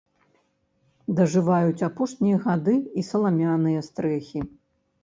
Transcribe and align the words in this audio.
Дажываюць 1.19 1.85
апошнія 1.89 2.41
гады 2.47 2.75
і 2.81 3.01
саламяныя 3.13 3.89
стрэхі. 3.91 4.39